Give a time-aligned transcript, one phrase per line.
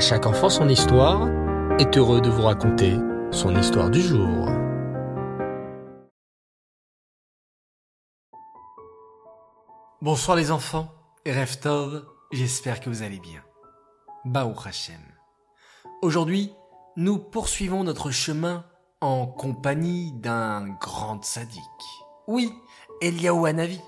[0.00, 1.28] Chaque enfant son histoire
[1.78, 2.96] est heureux de vous raconter
[3.30, 4.48] son histoire du jour.
[10.00, 10.88] Bonsoir les enfants,
[11.26, 13.44] Reftov, j'espère que vous allez bien.
[14.24, 15.02] Baou Hashem.
[16.00, 16.50] Aujourd'hui,
[16.96, 18.64] nous poursuivons notre chemin
[19.02, 21.60] en compagnie d'un grand sadique.
[22.26, 22.50] Oui,
[23.02, 23.82] Eliaou Hanavi.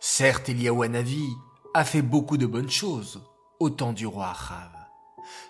[0.00, 1.28] Certes, Eliaou Hanavi
[1.74, 3.22] a fait beaucoup de bonnes choses
[3.60, 4.81] au temps du roi Achav.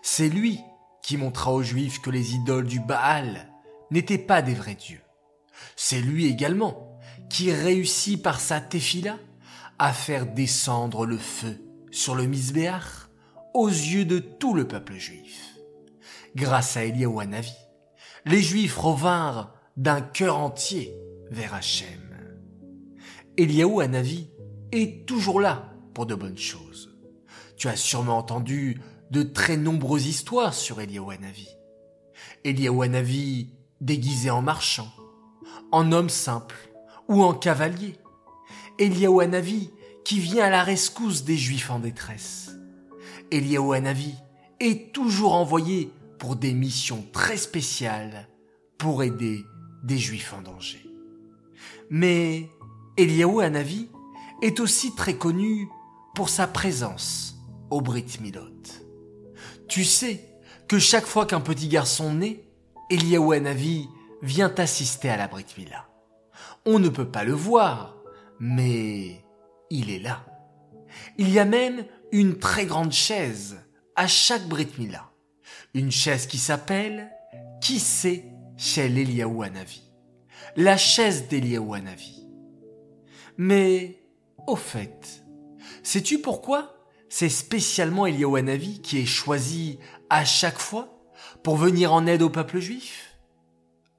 [0.03, 0.61] C'est lui
[1.03, 3.49] qui montra aux Juifs que les idoles du Baal
[3.91, 5.03] n'étaient pas des vrais dieux.
[5.77, 9.19] C'est lui également qui réussit par sa tefila
[9.79, 13.09] à faire descendre le feu sur le Misbéach
[13.55, 15.57] aux yeux de tout le peuple juif.
[16.35, 17.53] Grâce à Eliaou Hanavi,
[18.25, 20.95] les Juifs revinrent d'un cœur entier
[21.31, 22.01] vers Hachem.
[23.37, 24.31] Eliaou Hanavi
[24.73, 26.99] est toujours là pour de bonnes choses.
[27.57, 28.81] Tu as sûrement entendu
[29.13, 31.47] de très nombreuses histoires sur Eliaou Hanavi.
[32.45, 33.51] Eliaou Hanavi
[33.83, 34.89] déguisé en marchand,
[35.71, 36.57] en homme simple
[37.09, 37.99] ou en cavalier.
[38.79, 39.71] Eliaou Hanavi
[40.07, 42.53] qui vient à la rescousse des Juifs en détresse.
[43.31, 44.15] Eliaou Hanavi
[44.61, 48.29] est toujours envoyé pour des missions très spéciales
[48.79, 49.45] pour aider
[49.85, 50.87] des Juifs en danger.
[51.91, 52.49] Mais
[52.97, 53.91] Eliaou Hanavi
[54.41, 55.69] est aussi très connu
[56.15, 57.37] pour sa présence
[57.69, 58.49] au Brit Milot.
[59.73, 60.21] Tu sais
[60.69, 62.45] que chaque fois qu'un petit garçon naît,
[62.91, 63.89] Hanavi
[64.21, 65.89] vient assister à la Brit Mila.
[66.67, 67.97] On ne peut pas le voir,
[68.39, 69.25] mais
[69.71, 70.27] il est là.
[71.17, 73.61] Il y a même une très grande chaise
[73.97, 75.11] à chaque Brit Mila.
[75.73, 77.11] Une chaise qui s'appelle
[77.63, 78.27] Qui c'est
[78.59, 79.91] chez l'Eliaou Hanavi
[80.55, 82.29] La chaise d'Eliaou Hanavi.
[83.39, 84.03] Mais,
[84.47, 85.25] au fait,
[85.83, 86.82] sais-tu pourquoi?
[87.15, 90.89] C'est spécialement Eliaou Hanavi qui est choisi à chaque fois
[91.43, 93.19] pour venir en aide au peuple juif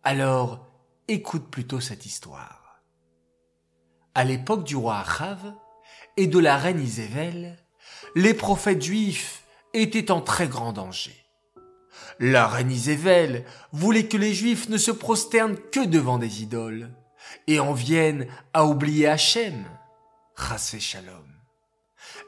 [0.03, 0.65] Alors,
[1.07, 2.81] écoute plutôt cette histoire.
[4.15, 5.53] À l'époque du roi Achav
[6.17, 7.59] et de la reine Isével,
[8.15, 9.43] les prophètes juifs
[9.75, 11.15] étaient en très grand danger.
[12.19, 16.89] La reine Isével voulait que les juifs ne se prosternent que devant des idoles
[17.45, 18.25] et en viennent
[18.55, 19.65] à oublier Hachem.
[20.57, 21.32] Shalom.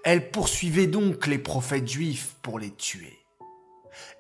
[0.06, 3.18] Elle poursuivait donc les prophètes juifs pour les tuer.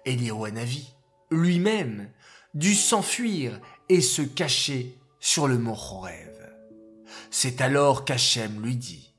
[0.03, 0.96] Eliyahu Hanavi,
[1.29, 2.09] lui-même,
[2.56, 6.34] dut s'enfuir et se cacher sur le mont Horeb.
[7.29, 9.13] C'est alors qu'Hachem lui dit,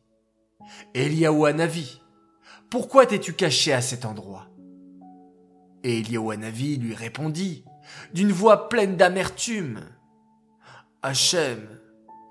[0.95, 2.01] Eliyahu Hanavi,
[2.69, 4.49] pourquoi t'es-tu caché à cet endroit?
[5.85, 7.65] Et Eliyahu Hanavi lui répondit,
[8.13, 9.89] d'une voix pleine d'amertume,
[11.03, 11.79] Hachem,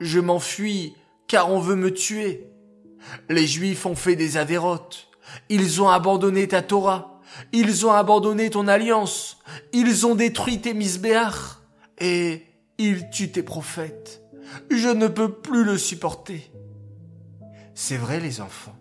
[0.02, 0.94] je m'enfuis
[1.30, 2.52] car on veut me tuer.
[3.30, 5.10] Les Juifs ont fait des avérotes.
[5.50, 7.22] Ils ont abandonné ta Torah.
[7.52, 9.38] Ils ont abandonné ton alliance.
[9.74, 11.60] Ils ont détruit tes misbéach.
[12.00, 12.46] Et
[12.78, 14.22] ils tuent tes prophètes.
[14.70, 16.52] Je ne peux plus le supporter.
[17.74, 18.78] C'est vrai, les enfants,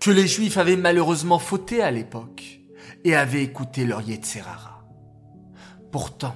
[0.00, 2.60] que les Juifs avaient malheureusement fauté à l'époque
[3.04, 4.84] et avaient écouté leur Yetzerara.
[5.92, 6.34] Pourtant,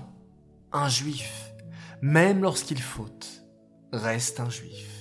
[0.72, 1.52] un Juif,
[2.00, 3.44] même lorsqu'il faute,
[3.92, 4.91] reste un Juif.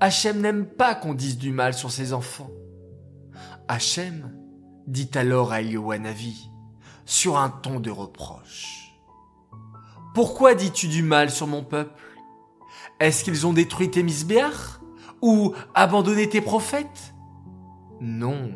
[0.00, 2.50] Hachem n'aime pas qu'on dise du mal sur ses enfants.
[3.68, 4.32] Hachem
[4.86, 6.50] dit alors à Eliouanavi,
[7.06, 8.92] sur un ton de reproche.
[10.14, 12.02] Pourquoi dis-tu du mal sur mon peuple?
[13.00, 14.80] Est-ce qu'ils ont détruit tes misbéach
[15.22, 17.14] Ou abandonné tes prophètes?
[18.00, 18.52] Non,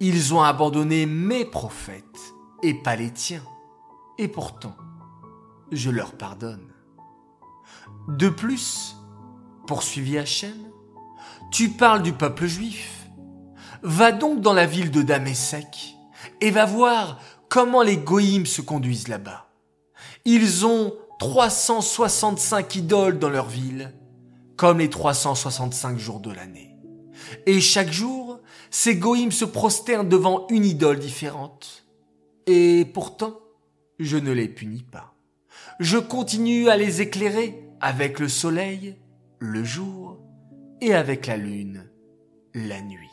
[0.00, 3.44] ils ont abandonné mes prophètes et pas les tiens.
[4.18, 4.76] Et pourtant,
[5.72, 6.72] je leur pardonne.
[8.08, 8.96] De plus,
[9.66, 10.56] poursuivit Hachem,
[11.50, 12.90] tu parles du peuple juif.
[13.82, 15.96] Va donc dans la ville de Damések
[16.40, 19.50] et va voir comment les goïms se conduisent là-bas.
[20.24, 23.94] Ils ont 365 idoles dans leur ville,
[24.56, 26.76] comme les 365 jours de l'année.
[27.46, 31.84] Et chaque jour, ces goïms se prosternent devant une idole différente.
[32.46, 33.38] Et pourtant,
[33.98, 35.14] je ne les punis pas.
[35.78, 38.96] Je continue à les éclairer avec le soleil
[39.44, 40.18] le jour
[40.80, 41.90] et avec la lune
[42.54, 43.10] la nuit.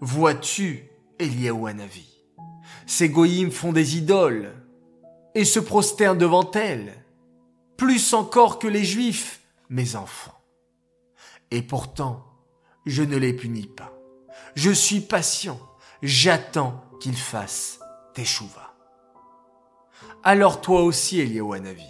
[0.00, 0.88] Vois-tu,
[1.18, 2.08] Eliaou Hanavi,
[2.86, 4.54] ces goïms font des idoles
[5.34, 6.94] et se prosternent devant elles,
[7.76, 10.40] plus encore que les juifs, mes enfants.
[11.50, 12.24] Et pourtant,
[12.86, 13.92] je ne les punis pas.
[14.54, 15.60] Je suis patient,
[16.02, 17.80] j'attends qu'ils fassent
[18.14, 18.74] teshuva.
[20.22, 21.88] Alors toi aussi, Eliaou Hanavi,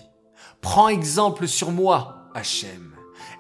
[0.61, 2.93] prends exemple sur moi, Hachem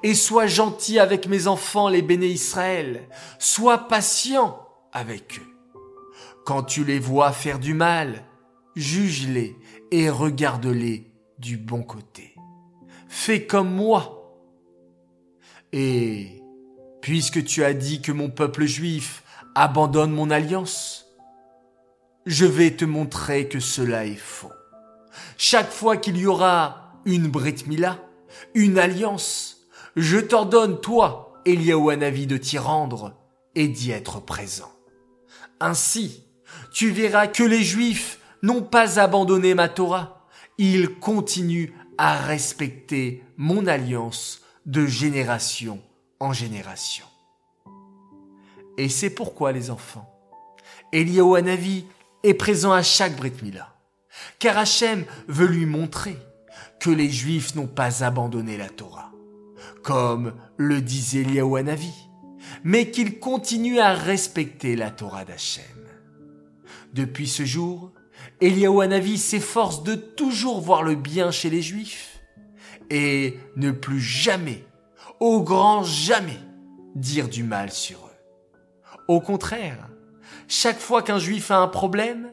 [0.02, 3.08] et sois gentil avec mes enfants les béné Israël,
[3.38, 5.48] sois patient avec eux.
[6.44, 8.24] quand tu les vois faire du mal,
[8.74, 9.56] juge-les
[9.90, 12.34] et regarde-les du bon côté.
[13.08, 14.40] Fais comme moi.
[15.72, 16.42] Et
[17.00, 19.22] puisque tu as dit que mon peuple juif
[19.54, 21.06] abandonne mon alliance,
[22.26, 24.52] je vais te montrer que cela est faux.
[25.36, 27.98] Chaque fois qu'il y aura une Brit Mila,
[28.54, 29.51] une alliance,
[29.96, 33.14] je t'ordonne, toi, Eliaou Hanavi, de t'y rendre
[33.54, 34.72] et d'y être présent.
[35.60, 36.24] Ainsi,
[36.72, 40.26] tu verras que les Juifs n'ont pas abandonné ma Torah.
[40.58, 45.80] Ils continuent à respecter mon alliance de génération
[46.20, 47.06] en génération.
[48.78, 50.08] Et c'est pourquoi, les enfants,
[50.92, 51.84] Eliaou Hanavi
[52.22, 53.74] est présent à chaque Brit Mila.
[54.38, 56.16] Car Hachem veut lui montrer
[56.80, 59.11] que les Juifs n'ont pas abandonné la Torah,
[59.82, 61.92] comme le disait Eliaou Hanavi,
[62.64, 65.64] mais qu'ils continuent à respecter la Torah d'Hachem.
[66.92, 67.92] Depuis ce jour,
[68.40, 72.20] Eliaou Hanavi s'efforce de toujours voir le bien chez les Juifs
[72.90, 74.64] et ne plus jamais,
[75.20, 76.40] au grand jamais,
[76.94, 78.92] dire du mal sur eux.
[79.08, 79.88] Au contraire,
[80.48, 82.32] chaque fois qu'un Juif a un problème,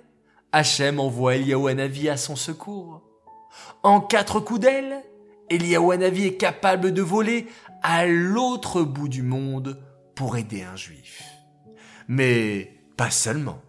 [0.51, 3.01] Hachem envoie Eliaou Hanavi à son secours.
[3.83, 5.03] En quatre coups d'aile,
[5.49, 7.47] Eliaou Hanavi est capable de voler
[7.81, 9.81] à l'autre bout du monde
[10.15, 11.23] pour aider un Juif.
[12.07, 13.61] Mais pas seulement.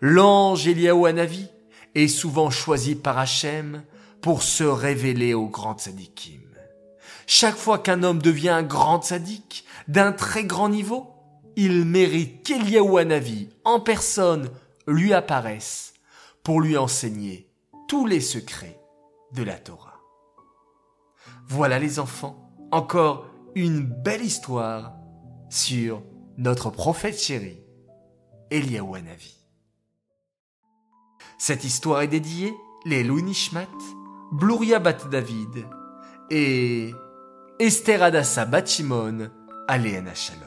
[0.00, 1.48] L'ange Eliaou Hanavi
[1.94, 3.84] est souvent choisi par Hachem
[4.20, 6.40] pour se révéler au grand tzadikim.
[7.26, 11.10] Chaque fois qu'un homme devient un grand tzaddik, d'un très grand niveau,
[11.56, 14.50] il mérite qu'Eliaou Hanavi, en personne,
[14.86, 15.94] lui apparaisse
[16.42, 17.48] pour lui enseigner
[17.88, 18.78] tous les secrets
[19.32, 19.93] de la Torah.
[21.48, 24.94] Voilà les enfants, encore une belle histoire
[25.48, 26.02] sur
[26.36, 27.60] notre prophète chéri,
[28.50, 29.36] Eliaou Hanavi.
[31.38, 32.54] Cette histoire est dédiée
[32.84, 33.66] les Nishmat,
[34.32, 35.66] Bluria Bat David
[36.30, 36.92] et
[37.58, 39.30] Esther Adassa Bat Shimon
[39.68, 40.42] Aléana Shalom.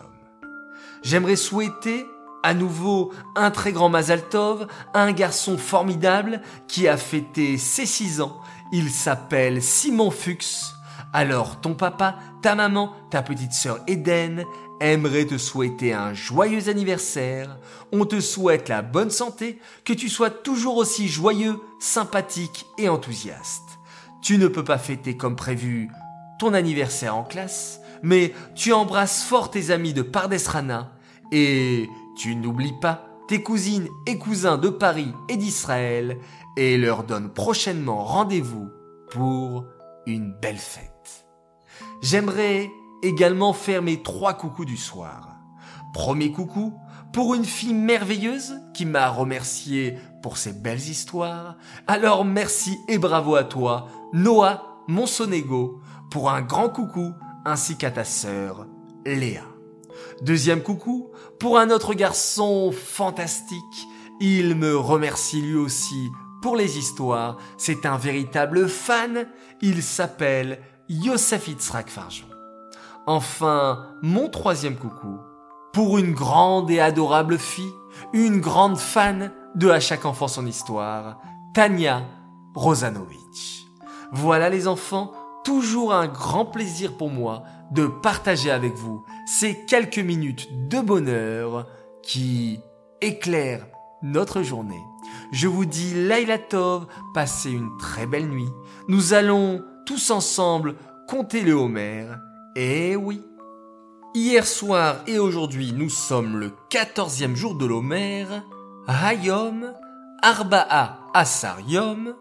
[1.04, 2.06] J'aimerais souhaiter
[2.44, 8.40] à nouveau un très grand Mazaltov, un garçon formidable qui a fêté ses six ans.
[8.72, 10.74] Il s'appelle Simon Fuchs.
[11.14, 14.44] Alors ton papa, ta maman, ta petite sœur Eden
[14.82, 17.58] aimerait te souhaiter un joyeux anniversaire.
[17.94, 23.80] On te souhaite la bonne santé, que tu sois toujours aussi joyeux, sympathique et enthousiaste.
[24.22, 25.90] Tu ne peux pas fêter comme prévu
[26.38, 30.92] ton anniversaire en classe, mais tu embrasses fort tes amis de Pardesrana
[31.32, 36.18] et tu n'oublies pas tes cousines et cousins de Paris et d'Israël
[36.56, 38.70] et leur donnes prochainement rendez-vous
[39.12, 39.66] pour
[40.06, 41.26] une belle fête.
[42.02, 42.70] J'aimerais
[43.04, 45.36] également faire mes trois coucous du soir.
[45.94, 46.74] Premier coucou
[47.12, 51.58] pour une fille merveilleuse qui m'a remercié pour ses belles histoires.
[51.88, 55.82] Alors merci et bravo à toi, Noah Monsonego,
[56.12, 57.14] pour un grand coucou
[57.46, 58.68] ainsi qu'à ta sœur,
[59.06, 59.57] Léa.
[60.22, 63.88] Deuxième coucou pour un autre garçon fantastique.
[64.20, 66.10] Il me remercie lui aussi
[66.42, 67.38] pour les histoires.
[67.58, 69.28] C'est un véritable fan.
[69.62, 70.60] Il s'appelle
[70.90, 72.26] Yosef Itzrak Farjon.
[73.06, 75.18] Enfin, mon troisième coucou
[75.74, 77.72] pour une grande et adorable fille,
[78.12, 81.20] une grande fan de À chaque enfant son histoire,
[81.54, 82.04] Tania
[82.56, 83.66] Rosanovich.
[84.12, 85.12] Voilà les enfants,
[85.48, 91.68] toujours un grand plaisir pour moi de partager avec vous ces quelques minutes de bonheur
[92.04, 92.60] qui
[93.00, 93.66] éclairent
[94.02, 94.82] notre journée.
[95.32, 98.50] Je vous dis Laila Tov, passez une très belle nuit.
[98.90, 100.76] Nous allons tous ensemble
[101.08, 102.08] compter le Homer.
[102.58, 103.24] Et oui.
[104.14, 108.26] Hier soir et aujourd'hui, nous sommes le quatorzième jour de l'Homer.
[108.86, 109.72] Hayom,
[110.22, 112.16] Arba'a Asar Yom,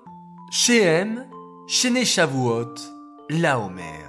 [0.53, 1.27] Shehem,
[1.67, 2.96] Shene Shavuot,
[3.29, 4.09] la Homer.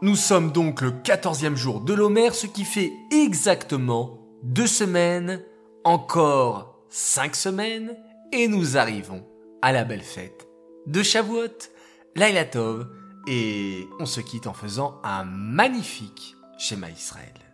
[0.00, 5.44] Nous sommes donc le quatorzième jour de l'Homère, ce qui fait exactement deux semaines,
[5.84, 7.96] encore cinq semaines,
[8.32, 9.24] et nous arrivons
[9.60, 10.48] à la belle fête
[10.86, 11.70] de Shavuot,
[12.16, 12.88] Lailatov,
[13.28, 17.51] et on se quitte en faisant un magnifique schéma Israël.